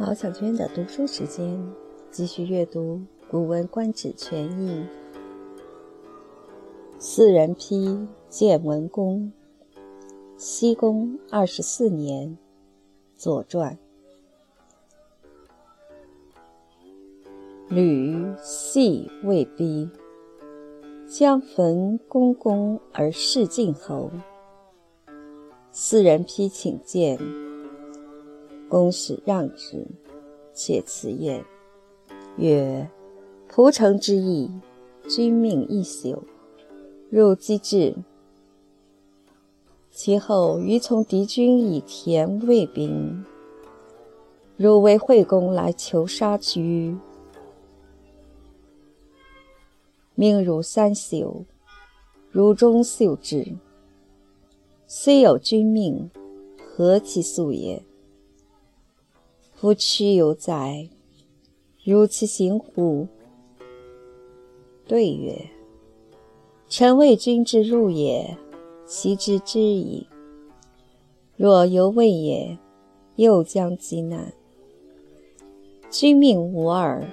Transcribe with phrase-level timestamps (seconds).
[0.00, 1.62] 毛小娟的读书时间，
[2.10, 2.94] 继续阅读
[3.30, 4.80] 《古文观止全译》。
[6.98, 9.30] 四人批建文公，
[10.38, 12.30] 西公二十四年，
[13.14, 13.76] 《左传》。
[17.68, 19.90] 吕系未逼，
[21.06, 24.10] 将焚公公而弑晋侯。
[25.70, 27.18] 四人批请见。
[28.70, 29.84] 公使让之，
[30.54, 31.44] 且辞宴，
[32.36, 32.88] 曰
[33.50, 34.48] ：“蒲城之役，
[35.08, 36.22] 君命一宿，
[37.10, 37.96] 入击至。
[39.90, 43.24] 其后余从敌军以田卫兵，
[44.56, 46.96] 汝为惠公来求杀之，
[50.14, 51.44] 命汝三宿，
[52.30, 53.56] 汝中宿之。
[54.86, 56.08] 虽有君命，
[56.64, 57.82] 何其速也！”
[59.60, 60.88] 夫屈犹在，
[61.84, 63.06] 如此行乎？
[64.86, 65.50] 对曰
[66.66, 68.38] ：“臣为君之入也，
[68.86, 70.06] 其知之矣。
[71.36, 72.56] 若犹未也，
[73.16, 74.32] 又将极难。
[75.90, 77.06] 君命无二，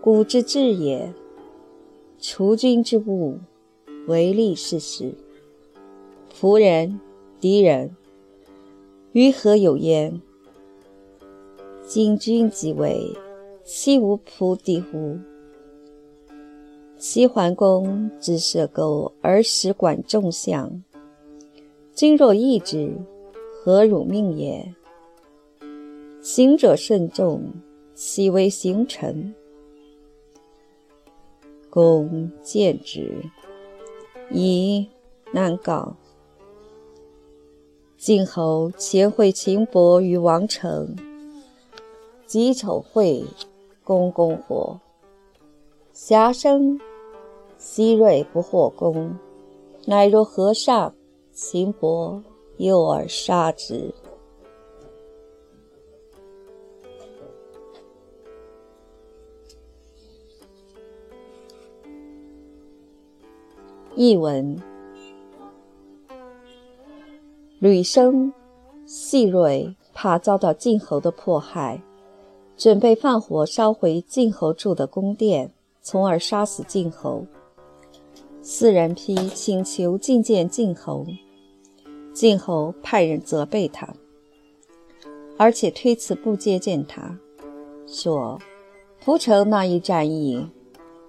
[0.00, 1.12] 古之至也。
[2.18, 3.38] 除君之物，
[4.06, 5.14] 为利是时。
[6.40, 6.98] 仆人、
[7.38, 7.94] 敌人，
[9.12, 10.18] 于何有焉？”
[11.94, 13.06] 今君即位，
[13.64, 15.18] 岂无仆敌乎？
[16.96, 20.82] 齐桓公之射钩而使管仲相，
[21.94, 22.96] 君若异之，
[23.62, 24.74] 何辱命也？
[26.22, 27.42] 行者慎重，
[27.94, 29.34] 其为行臣。
[31.68, 33.22] 公见之，
[34.30, 34.88] 以
[35.30, 35.94] 难告。
[37.98, 40.96] 晋侯前会秦伯于王城。
[42.32, 43.22] 己丑会，
[43.84, 44.80] 公公火。
[45.92, 46.80] 遐生
[47.58, 49.14] 希瑞不惑公，
[49.84, 50.94] 乃若和尚，
[51.30, 52.24] 秦伯
[52.56, 53.94] 诱而杀之。
[63.94, 64.58] 译文：
[67.58, 68.32] 吕生、
[68.86, 71.78] 细瑞怕遭到晋侯的迫害。
[72.62, 75.50] 准备放火烧毁晋侯住的宫殿，
[75.82, 77.26] 从而杀死晋侯。
[78.40, 81.04] 四人批请求觐见晋侯，
[82.12, 83.92] 晋侯派人责备他，
[85.36, 87.18] 而且推辞不接见他，
[87.88, 88.40] 说
[89.04, 90.46] ：“蒲城那一战役，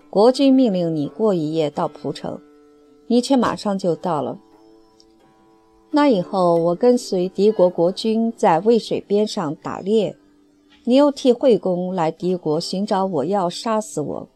[0.09, 2.41] 国君命令你过一夜到蒲城，
[3.05, 4.39] 你却马上就到了。
[5.91, 10.17] 那以后，我跟随敌国国君在渭水边上打猎。”
[10.85, 14.27] 你又替惠公来敌国寻找我，要杀死我。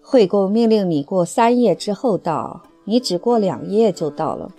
[0.00, 4.52] 惠公命令你过三夜之后到，你只过两夜就到了。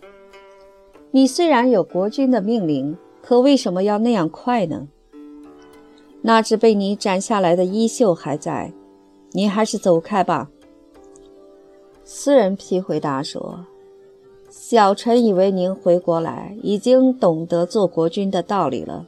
[1.12, 4.88] 你虽然有国君的命令，可为什么要那样快呢？
[6.22, 8.74] 那只被你斩下来的衣袖还在，
[9.32, 10.50] 你还是走开吧。
[12.04, 13.66] 私人批回答说
[14.50, 19.06] ：“小臣以为您回国来，已经懂得做国君的道理了。”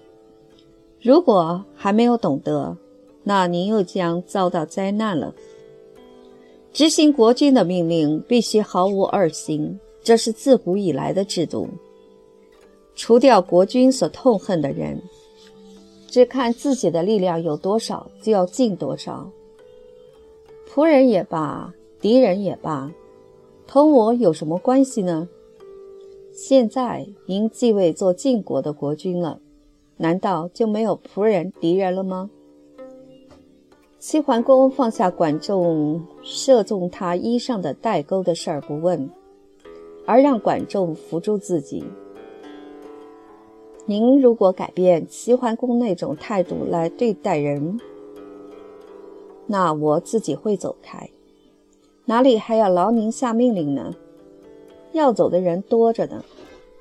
[1.06, 2.76] 如果还没有懂得，
[3.24, 5.36] 那您又将遭到灾难了。
[6.74, 11.70] 执行国君的命令必须毫无二心，这是自古以来的制度。
[12.96, 15.00] 除掉国君所痛恨的人，
[16.08, 19.30] 只看自己的力量有多少，就要尽多少。
[20.68, 22.92] 仆人也罢，敌人也罢，
[23.68, 25.30] 同我有什么关系呢？
[26.34, 29.40] 现在您继位做晋国的国君了。
[29.98, 32.30] 难道就没有仆人、敌人了吗？
[33.98, 39.10] 齐桓公放下管仲射中他衣上的带钩的事儿不问，
[40.06, 41.84] 而让管仲扶住自己。
[43.86, 47.80] 您如果改变齐桓公那种态度来对待人，
[49.48, 51.10] 那我自己会走开，
[52.06, 53.94] 哪里还要劳您下命令呢？
[54.92, 56.24] 要走的人多着呢。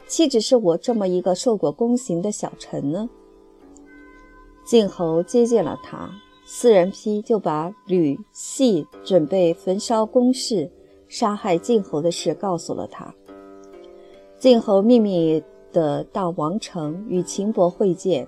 [0.06, 3.09] 岂止是我这么一个受过宫刑的小臣呢？
[4.65, 6.11] 晋侯接见了他，
[6.47, 10.71] 四人批就把吕系准备焚烧宫室、
[11.09, 13.12] 杀害晋侯的事告诉了他。
[14.39, 15.43] 晋侯秘密
[15.73, 18.27] 地到王城与秦伯会见。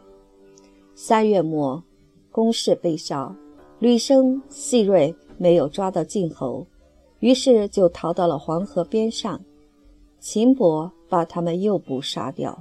[0.94, 1.82] 三月末，
[2.31, 3.34] 宫室被烧，
[3.79, 6.67] 吕生、细瑞没有抓到晋侯，
[7.20, 9.38] 于是就逃到了黄河边上。
[10.19, 10.90] 秦伯。
[11.08, 12.58] 把他们又捕杀掉。